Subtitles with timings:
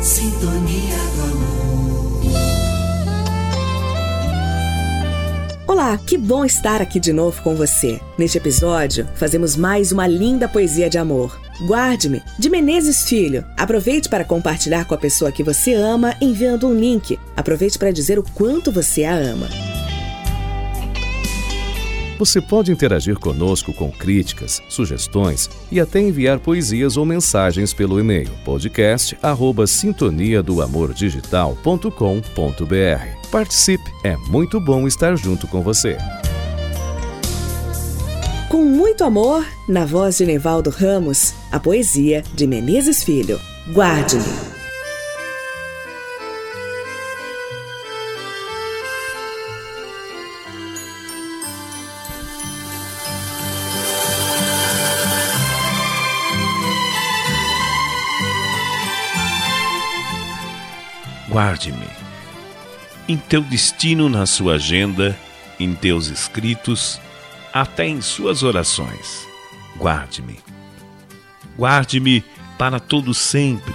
[0.00, 2.20] Sintonia do amor.
[5.68, 8.00] Olá, que bom estar aqui de novo com você.
[8.16, 11.38] Neste episódio, fazemos mais uma linda poesia de amor.
[11.66, 13.44] Guarde-me, de Menezes Filho.
[13.58, 17.18] Aproveite para compartilhar com a pessoa que você ama enviando um link.
[17.36, 19.48] Aproveite para dizer o quanto você a ama.
[22.20, 28.28] Você pode interagir conosco com críticas, sugestões e até enviar poesias ou mensagens pelo e-mail
[28.44, 31.90] podcast@sintonia do amor digital.com.br.
[33.30, 35.96] Participe, é muito bom estar junto com você.
[38.50, 43.40] Com muito amor, na voz de Nevaldo Ramos, a poesia de Menezes Filho.
[43.72, 44.49] Guarde-me.
[61.30, 61.86] Guarde-me.
[63.08, 65.16] Em teu destino, na sua agenda,
[65.60, 67.00] em teus escritos,
[67.52, 69.28] até em suas orações.
[69.76, 70.40] Guarde-me.
[71.56, 72.24] Guarde-me
[72.58, 73.74] para todo sempre.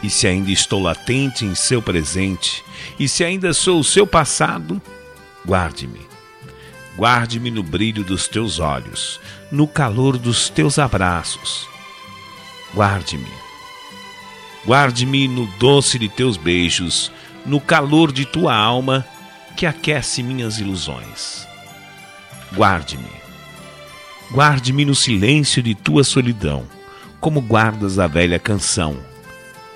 [0.00, 2.62] E se ainda estou latente em seu presente,
[3.00, 4.80] e se ainda sou o seu passado,
[5.44, 6.06] guarde-me.
[6.96, 11.66] Guarde-me no brilho dos teus olhos, no calor dos teus abraços.
[12.72, 13.45] Guarde-me
[14.66, 17.12] Guarde-me no doce de teus beijos,
[17.44, 19.06] no calor de tua alma
[19.56, 21.46] que aquece minhas ilusões.
[22.52, 23.08] Guarde-me.
[24.32, 26.66] Guarde-me no silêncio de tua solidão,
[27.20, 28.98] como guardas a velha canção,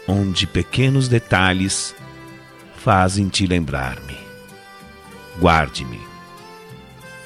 [0.09, 1.95] onde pequenos detalhes
[2.75, 4.19] fazem te lembrar-me.
[5.39, 6.01] Guarde-me.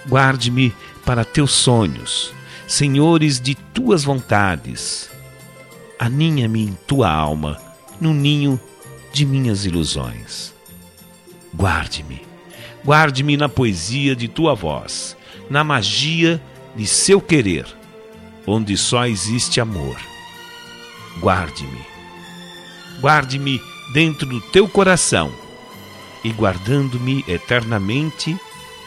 [0.06, 2.30] Guarde-me para teus sonhos,
[2.66, 5.13] senhores de tuas vontades
[5.98, 7.60] aninha-me em tua alma,
[8.00, 8.60] no ninho
[9.12, 10.52] de minhas ilusões.
[11.54, 12.22] Guarde-me,
[12.84, 15.16] guarde-me na poesia de tua voz,
[15.48, 16.42] na magia
[16.74, 17.66] de seu querer,
[18.46, 19.96] onde só existe amor.
[21.20, 21.86] Guarde-me,
[23.00, 23.60] guarde-me
[23.92, 25.32] dentro do teu coração,
[26.24, 28.36] e guardando-me eternamente,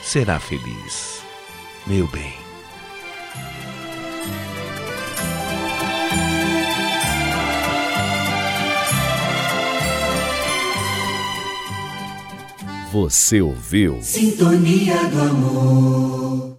[0.01, 1.21] será feliz.
[1.85, 2.46] Meu bem.
[12.91, 13.97] Você ouviu?
[14.01, 16.55] Sintonia do amor.